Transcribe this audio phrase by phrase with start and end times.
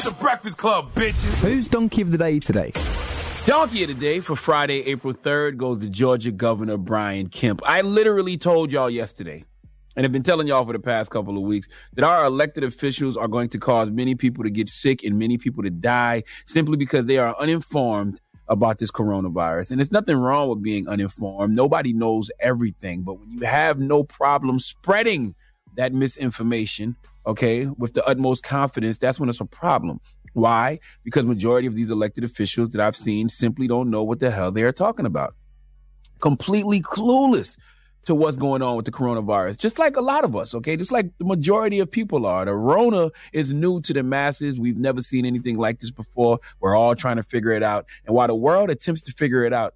[0.00, 1.42] Yes, the Breakfast Club, bitches.
[1.42, 2.72] Who's donkey of the day today?
[3.44, 7.60] Donkey of the day for Friday, April 3rd goes to Georgia Governor Brian Kemp.
[7.66, 9.44] I literally told y'all yesterday,
[9.94, 13.18] and have been telling y'all for the past couple of weeks, that our elected officials
[13.18, 16.78] are going to cause many people to get sick and many people to die simply
[16.78, 19.70] because they are uninformed about this coronavirus.
[19.70, 21.54] And it's nothing wrong with being uninformed.
[21.54, 23.02] Nobody knows everything.
[23.02, 25.34] But when you have no problem spreading
[25.76, 26.96] that misinformation,
[27.26, 30.00] okay, with the utmost confidence, that's when it's a problem.
[30.32, 30.80] Why?
[31.04, 34.52] Because majority of these elected officials that I've seen simply don't know what the hell
[34.52, 35.34] they are talking about.
[36.20, 37.56] Completely clueless
[38.06, 40.76] to what's going on with the coronavirus, just like a lot of us, okay?
[40.76, 42.44] Just like the majority of people are.
[42.44, 44.58] The Rona is new to the masses.
[44.58, 46.38] We've never seen anything like this before.
[46.60, 47.86] We're all trying to figure it out.
[48.06, 49.74] And while the world attempts to figure it out,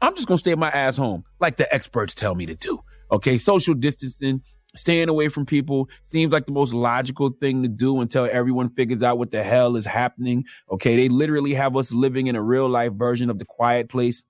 [0.00, 2.82] I'm just going to stay my ass home like the experts tell me to do.
[3.10, 3.38] Okay.
[3.38, 4.42] Social distancing,
[4.76, 9.02] staying away from people seems like the most logical thing to do until everyone figures
[9.02, 10.44] out what the hell is happening.
[10.70, 10.96] Okay.
[10.96, 14.22] They literally have us living in a real life version of the quiet place.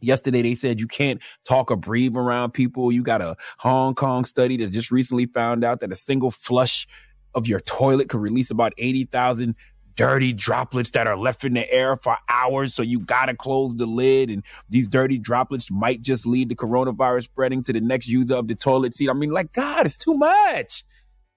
[0.00, 2.92] Yesterday, they said you can't talk or breathe around people.
[2.92, 6.86] You got a Hong Kong study that just recently found out that a single flush
[7.34, 9.54] of your toilet could release about 80,000
[9.96, 12.74] dirty droplets that are left in the air for hours.
[12.74, 14.30] So you got to close the lid.
[14.30, 18.46] And these dirty droplets might just lead to coronavirus spreading to the next user of
[18.46, 19.10] the toilet seat.
[19.10, 20.84] I mean, like, God, it's too much.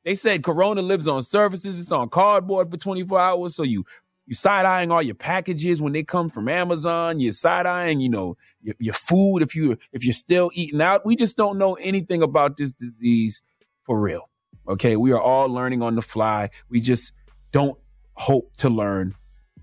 [0.05, 1.79] They said corona lives on surfaces.
[1.79, 3.55] It's on cardboard for 24 hours.
[3.55, 3.85] So you,
[4.25, 7.19] you side eyeing all your packages when they come from Amazon.
[7.19, 11.05] You're side eyeing, you know, your, your food if you, if you're still eating out.
[11.05, 13.41] We just don't know anything about this disease
[13.85, 14.29] for real.
[14.67, 14.95] Okay.
[14.95, 16.49] We are all learning on the fly.
[16.69, 17.11] We just
[17.51, 17.77] don't
[18.19, 19.15] hope to learn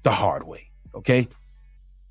[0.03, 0.71] the hard way.
[0.95, 1.29] Okay.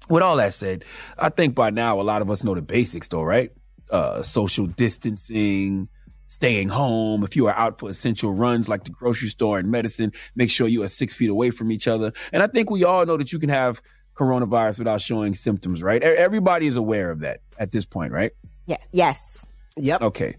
[0.07, 0.85] With all that said,
[1.17, 3.51] I think by now a lot of us know the basics though, right?
[3.89, 5.89] Uh, social distancing,
[6.29, 7.23] staying home.
[7.23, 10.67] If you are out for essential runs like the grocery store and medicine, make sure
[10.67, 12.13] you are six feet away from each other.
[12.31, 13.81] And I think we all know that you can have
[14.16, 16.01] coronavirus without showing symptoms, right?
[16.01, 18.31] Everybody is aware of that at this point, right?
[18.67, 18.77] Yeah.
[18.91, 19.45] Yes.
[19.77, 20.01] Yep.
[20.01, 20.35] Okay.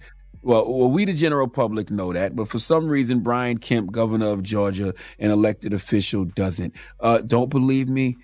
[0.46, 4.28] Well, well, we the general public know that, but for some reason, Brian Kemp, governor
[4.28, 6.72] of Georgia, an elected official, doesn't.
[7.00, 8.16] Uh, don't believe me?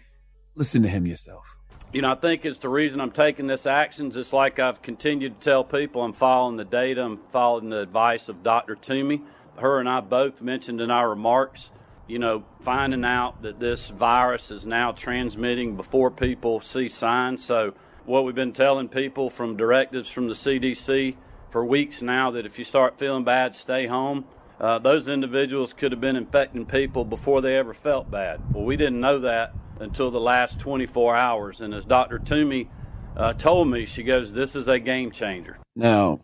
[0.54, 1.56] Listen to him yourself.
[1.92, 4.12] You know, I think it's the reason I'm taking this action.
[4.14, 8.28] It's like I've continued to tell people, I'm following the data, I'm following the advice
[8.28, 8.76] of Dr.
[8.76, 9.22] Toomey.
[9.58, 11.70] Her and I both mentioned in our remarks,
[12.06, 17.44] you know, finding out that this virus is now transmitting before people see signs.
[17.44, 17.74] So,
[18.04, 21.16] what we've been telling people from directives from the CDC
[21.52, 24.24] for weeks now that if you start feeling bad, stay home.
[24.58, 28.40] Uh, those individuals could have been infecting people before they ever felt bad.
[28.52, 31.60] Well, we didn't know that until the last 24 hours.
[31.60, 32.18] And as Dr.
[32.18, 32.70] Toomey
[33.16, 35.58] uh, told me, she goes, This is a game changer.
[35.76, 36.20] Now,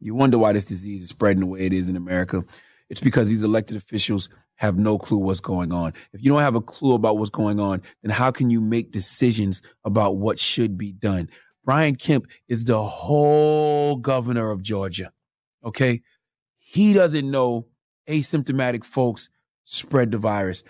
[0.00, 2.44] you wonder why this disease is spreading the way it is in America.
[2.88, 5.92] It's because these elected officials have no clue what's going on.
[6.12, 8.92] If you don't have a clue about what's going on, then how can you make
[8.92, 11.28] decisions about what should be done?
[11.68, 15.12] Brian Kemp is the whole governor of Georgia.
[15.62, 16.00] Okay.
[16.56, 17.66] He doesn't know
[18.08, 19.28] asymptomatic folks
[19.66, 20.62] spread the virus.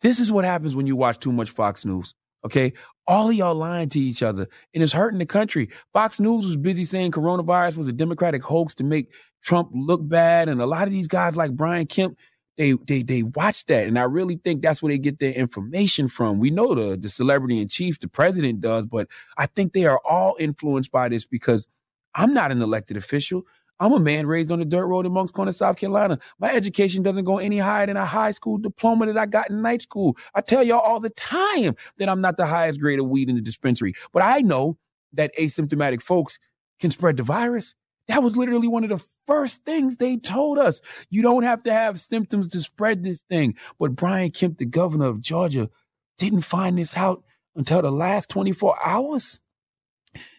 [0.00, 2.14] This is what happens when you watch too much Fox News.
[2.46, 2.74] Okay.
[3.04, 5.70] All of y'all lying to each other and it's hurting the country.
[5.92, 9.08] Fox News was busy saying coronavirus was a Democratic hoax to make
[9.44, 10.48] Trump look bad.
[10.48, 12.16] And a lot of these guys like Brian Kemp,
[12.58, 16.08] they they they watch that, and I really think that's where they get their information
[16.08, 16.40] from.
[16.40, 19.08] We know the the celebrity in chief, the president does, but
[19.38, 21.66] I think they are all influenced by this because
[22.14, 23.44] I'm not an elected official.
[23.80, 26.18] I'm a man raised on the dirt road in Moncks Corner, South Carolina.
[26.40, 29.62] My education doesn't go any higher than a high school diploma that I got in
[29.62, 30.16] night school.
[30.34, 33.36] I tell y'all all the time that I'm not the highest grade of weed in
[33.36, 34.76] the dispensary, but I know
[35.12, 36.38] that asymptomatic folks
[36.80, 37.74] can spread the virus.
[38.08, 40.80] That was literally one of the first things they told us.
[41.10, 43.56] You don't have to have symptoms to spread this thing.
[43.78, 45.68] But Brian Kemp, the governor of Georgia,
[46.18, 47.22] didn't find this out
[47.54, 49.38] until the last 24 hours.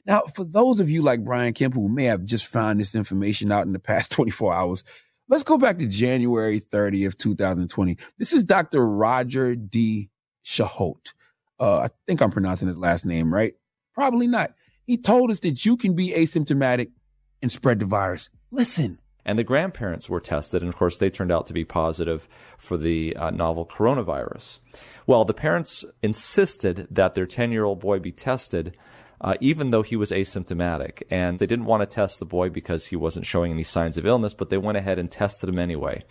[0.05, 3.51] Now, for those of you like Brian Kemp who may have just found this information
[3.51, 4.83] out in the past 24 hours,
[5.27, 7.97] let's go back to January 30th, 2020.
[8.17, 8.85] This is Dr.
[8.85, 10.09] Roger D.
[10.43, 11.13] Shahot.
[11.59, 13.53] Uh, I think I'm pronouncing his last name right.
[13.93, 14.53] Probably not.
[14.85, 16.91] He told us that you can be asymptomatic
[17.41, 18.29] and spread the virus.
[18.51, 18.99] Listen.
[19.25, 22.27] And the grandparents were tested, and of course, they turned out to be positive
[22.57, 24.59] for the uh, novel coronavirus.
[25.05, 28.75] Well, the parents insisted that their 10 year old boy be tested.
[29.21, 31.01] Uh, even though he was asymptomatic.
[31.11, 34.05] And they didn't want to test the boy because he wasn't showing any signs of
[34.05, 36.05] illness, but they went ahead and tested him anyway.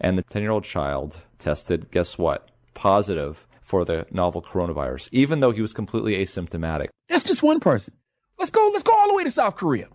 [0.00, 2.52] And the 10 year old child tested, guess what?
[2.72, 6.86] Positive for the novel coronavirus, even though he was completely asymptomatic.
[7.08, 7.94] That's just one person.
[8.38, 9.88] Let's go, let's go all the way to South Korea.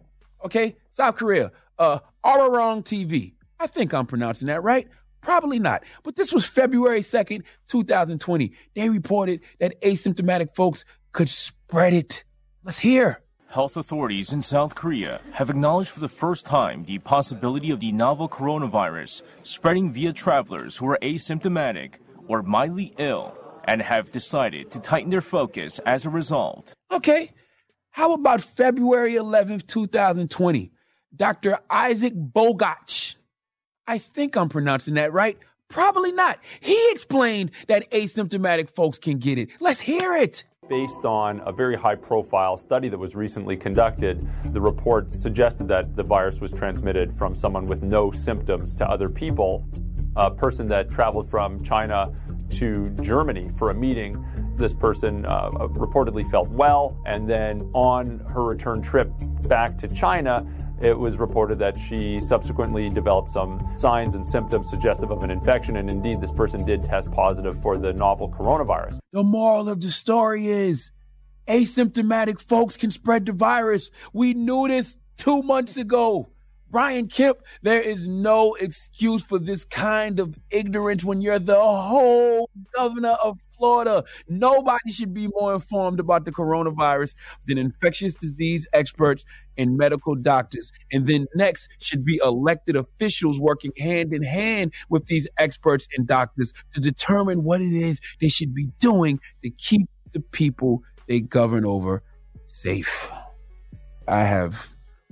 [0.48, 0.78] Okay?
[0.94, 3.34] South Korea uh, Arirang TV.
[3.60, 4.88] I think I'm pronouncing that right.
[5.22, 5.84] Probably not.
[6.04, 8.54] But this was February 2nd, 2020.
[8.76, 12.24] They reported that asymptomatic folks could spread it.
[12.64, 13.22] Let's hear.
[13.50, 17.92] Health authorities in South Korea have acknowledged for the first time the possibility of the
[17.92, 21.96] novel coronavirus spreading via travelers who are asymptomatic
[22.28, 23.36] or mildly ill
[23.66, 26.74] and have decided to tighten their focus as a result.
[26.92, 27.32] Okay.
[27.98, 30.72] How about February 11th, 2020?
[31.16, 31.58] Dr.
[31.68, 33.16] Isaac Bogoch.
[33.88, 35.36] I think I'm pronouncing that right.
[35.68, 36.38] Probably not.
[36.62, 39.50] He explained that asymptomatic folks can get it.
[39.60, 40.44] Let's hear it.
[40.70, 45.96] Based on a very high profile study that was recently conducted, the report suggested that
[45.96, 49.68] the virus was transmitted from someone with no symptoms to other people.
[50.18, 52.14] A person that traveled from China
[52.52, 54.26] to Germany for a meeting.
[54.56, 59.12] This person uh, reportedly felt well, and then on her return trip
[59.44, 60.46] back to China,
[60.82, 65.78] it was reported that she subsequently developed some signs and symptoms suggestive of an infection,
[65.78, 69.00] and indeed, this person did test positive for the novel coronavirus.
[69.12, 70.92] The moral of the story is
[71.48, 73.90] asymptomatic folks can spread the virus.
[74.14, 76.30] We knew this two months ago.
[76.70, 82.50] Brian Kemp, there is no excuse for this kind of ignorance when you're the whole
[82.76, 84.04] governor of Florida.
[84.28, 87.16] Nobody should be more informed about the coronavirus
[87.48, 89.24] than infectious disease experts
[89.58, 90.72] and medical doctors.
[90.92, 96.06] And then next should be elected officials working hand in hand with these experts and
[96.06, 101.22] doctors to determine what it is they should be doing to keep the people they
[101.22, 102.04] govern over
[102.48, 103.12] safe.
[104.08, 104.68] I have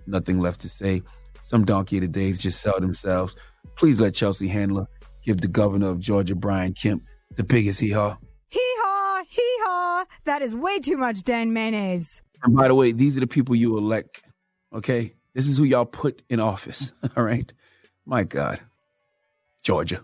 [0.05, 1.01] nothing left to say.
[1.45, 3.35] Some donkey of the days just sell themselves.
[3.75, 4.87] Please let Chelsea Handler
[5.23, 7.03] give the governor of Georgia, Brian Kemp,
[7.35, 8.17] the biggest hee haw.
[8.49, 10.05] Hee haw, hee haw.
[10.25, 12.23] That is way too much Dan mayonnaise.
[12.41, 14.23] And by the way, these are the people you elect.
[14.73, 15.13] Okay?
[15.35, 16.91] This is who y'all put in office.
[17.15, 17.53] All right?
[18.07, 18.59] My God.
[19.61, 20.03] Georgia.